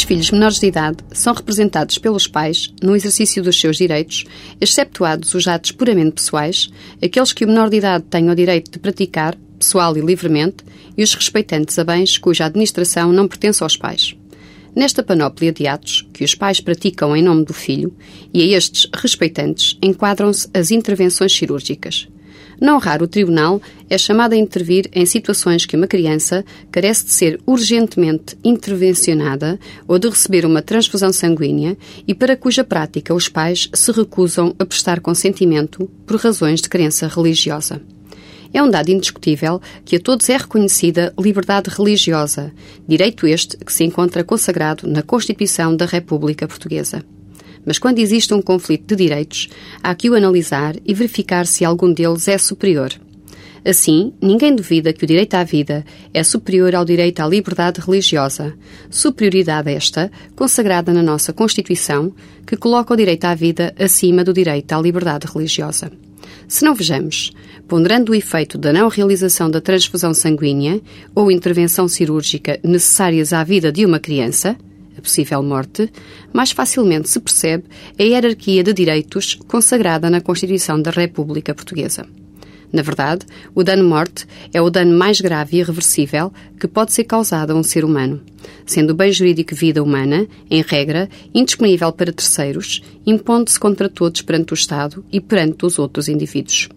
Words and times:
Os 0.00 0.04
filhos 0.04 0.30
menores 0.30 0.58
de 0.58 0.66
idade 0.66 0.96
são 1.12 1.34
representados 1.34 1.98
pelos 1.98 2.26
pais 2.26 2.72
no 2.82 2.96
exercício 2.96 3.42
dos 3.42 3.60
seus 3.60 3.76
direitos, 3.76 4.24
exceptuados 4.58 5.34
os 5.34 5.46
atos 5.46 5.72
puramente 5.72 6.12
pessoais, 6.12 6.70
aqueles 7.02 7.34
que 7.34 7.44
o 7.44 7.48
menor 7.48 7.68
de 7.68 7.76
idade 7.76 8.06
tem 8.08 8.30
o 8.30 8.34
direito 8.34 8.70
de 8.70 8.78
praticar, 8.78 9.36
pessoal 9.58 9.94
e 9.98 10.00
livremente, 10.00 10.64
e 10.96 11.02
os 11.02 11.12
respeitantes 11.12 11.78
a 11.78 11.84
bens 11.84 12.16
cuja 12.16 12.46
administração 12.46 13.12
não 13.12 13.28
pertence 13.28 13.62
aos 13.62 13.76
pais. 13.76 14.16
Nesta 14.74 15.02
panóplia 15.02 15.52
de 15.52 15.66
atos 15.66 16.08
que 16.14 16.24
os 16.24 16.34
pais 16.34 16.62
praticam 16.62 17.14
em 17.14 17.22
nome 17.22 17.44
do 17.44 17.52
filho, 17.52 17.94
e 18.32 18.40
a 18.40 18.56
estes 18.56 18.88
respeitantes 18.94 19.76
enquadram-se 19.82 20.48
as 20.54 20.70
intervenções 20.70 21.36
cirúrgicas. 21.36 22.08
Não 22.60 22.78
raro 22.78 23.04
o 23.04 23.08
Tribunal 23.08 23.60
é 23.88 23.96
chamado 23.96 24.34
a 24.34 24.36
intervir 24.36 24.90
em 24.92 25.06
situações 25.06 25.64
que 25.64 25.74
uma 25.74 25.86
criança 25.86 26.44
carece 26.70 27.06
de 27.06 27.12
ser 27.12 27.40
urgentemente 27.46 28.36
intervencionada 28.44 29.58
ou 29.88 29.98
de 29.98 30.08
receber 30.08 30.44
uma 30.44 30.60
transfusão 30.60 31.10
sanguínea 31.10 31.74
e 32.06 32.14
para 32.14 32.36
cuja 32.36 32.62
prática 32.62 33.14
os 33.14 33.30
pais 33.30 33.70
se 33.72 33.90
recusam 33.92 34.54
a 34.58 34.66
prestar 34.66 35.00
consentimento 35.00 35.90
por 36.06 36.20
razões 36.20 36.60
de 36.60 36.68
crença 36.68 37.08
religiosa. 37.08 37.80
É 38.52 38.62
um 38.62 38.68
dado 38.68 38.90
indiscutível 38.90 39.60
que 39.84 39.96
a 39.96 40.00
todos 40.00 40.28
é 40.28 40.36
reconhecida 40.36 41.14
liberdade 41.18 41.70
religiosa, 41.70 42.52
direito 42.86 43.26
este 43.26 43.56
que 43.56 43.72
se 43.72 43.84
encontra 43.84 44.24
consagrado 44.24 44.86
na 44.86 45.02
Constituição 45.02 45.74
da 45.74 45.86
República 45.86 46.46
Portuguesa. 46.46 47.02
Mas 47.64 47.78
quando 47.78 47.98
existe 47.98 48.32
um 48.34 48.42
conflito 48.42 48.86
de 48.86 48.96
direitos, 48.96 49.48
há 49.82 49.94
que 49.94 50.08
o 50.10 50.14
analisar 50.14 50.76
e 50.84 50.94
verificar 50.94 51.46
se 51.46 51.64
algum 51.64 51.92
deles 51.92 52.28
é 52.28 52.38
superior. 52.38 52.92
Assim, 53.64 54.12
ninguém 54.22 54.54
duvida 54.54 54.92
que 54.92 55.04
o 55.04 55.06
direito 55.06 55.34
à 55.34 55.44
vida 55.44 55.84
é 56.14 56.22
superior 56.22 56.74
ao 56.74 56.84
direito 56.84 57.20
à 57.20 57.26
liberdade 57.26 57.80
religiosa, 57.80 58.54
superioridade 58.88 59.70
esta 59.70 60.10
consagrada 60.34 60.92
na 60.94 61.02
nossa 61.02 61.32
Constituição, 61.32 62.12
que 62.46 62.56
coloca 62.56 62.94
o 62.94 62.96
direito 62.96 63.26
à 63.26 63.34
vida 63.34 63.74
acima 63.78 64.24
do 64.24 64.32
direito 64.32 64.72
à 64.72 64.80
liberdade 64.80 65.26
religiosa. 65.26 65.92
Se 66.48 66.64
não 66.64 66.74
vejamos, 66.74 67.32
ponderando 67.68 68.12
o 68.12 68.14
efeito 68.14 68.56
da 68.56 68.72
não 68.72 68.88
realização 68.88 69.50
da 69.50 69.60
transfusão 69.60 70.14
sanguínea 70.14 70.80
ou 71.14 71.30
intervenção 71.30 71.86
cirúrgica 71.86 72.58
necessárias 72.64 73.32
à 73.32 73.44
vida 73.44 73.70
de 73.70 73.84
uma 73.84 74.00
criança, 74.00 74.56
a 75.00 75.02
possível 75.02 75.42
morte, 75.42 75.90
mais 76.32 76.52
facilmente 76.52 77.08
se 77.08 77.18
percebe 77.18 77.64
a 77.98 78.02
hierarquia 78.02 78.62
de 78.62 78.72
direitos 78.72 79.38
consagrada 79.48 80.10
na 80.10 80.20
Constituição 80.20 80.80
da 80.80 80.90
República 80.90 81.54
Portuguesa. 81.54 82.06
Na 82.72 82.82
verdade, 82.82 83.26
o 83.52 83.64
dano-morte 83.64 84.26
é 84.52 84.62
o 84.62 84.70
dano 84.70 84.96
mais 84.96 85.20
grave 85.20 85.56
e 85.56 85.60
irreversível 85.60 86.32
que 86.58 86.68
pode 86.68 86.92
ser 86.92 87.04
causado 87.04 87.50
a 87.50 87.56
um 87.56 87.64
ser 87.64 87.84
humano, 87.84 88.20
sendo 88.64 88.90
o 88.90 88.94
bem 88.94 89.10
jurídico 89.10 89.56
vida 89.56 89.82
humana, 89.82 90.28
em 90.48 90.62
regra, 90.62 91.08
indisponível 91.34 91.90
para 91.92 92.12
terceiros, 92.12 92.80
impondo-se 93.04 93.58
contra 93.58 93.88
todos 93.88 94.22
perante 94.22 94.52
o 94.52 94.54
Estado 94.54 95.04
e 95.10 95.20
perante 95.20 95.66
os 95.66 95.80
outros 95.80 96.08
indivíduos. 96.08 96.68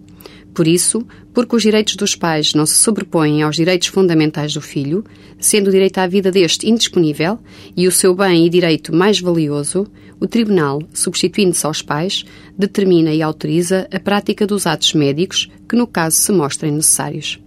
Por 0.54 0.68
isso, 0.68 1.06
porque 1.34 1.56
os 1.56 1.64
direitos 1.64 1.96
dos 1.96 2.16
pais 2.16 2.54
não 2.54 2.66
se 2.66 2.76
sobrepõem 2.76 3.42
aos 3.42 3.56
direitos 3.56 3.88
fundamentais 3.88 4.54
do 4.54 4.62
filho, 4.62 5.04
sendo 5.40 5.68
o 5.68 5.72
direito 5.72 5.98
à 5.98 6.08
vida 6.08 6.32
deste 6.32 6.70
indisponível 6.70 7.40
e 7.76 7.88
o 7.88 7.92
seu 7.92 8.14
bem 8.14 8.46
e 8.46 8.50
direito 8.50 8.96
mais 8.96 9.20
valioso, 9.20 9.88
o 10.20 10.28
Tribunal, 10.28 10.82
substituindo-se 10.94 11.66
aos 11.66 11.82
pais, 11.82 12.24
determina 12.58 13.12
e 13.14 13.22
autoriza 13.22 13.88
a 13.92 14.00
prática 14.00 14.46
dos 14.46 14.68
atos 14.68 14.94
médicos 14.94 15.50
que 15.68 15.76
no 15.76 15.88
caso 15.88 16.18
se 16.18 16.32
mostrem 16.32 16.72
necessários. 16.72 17.40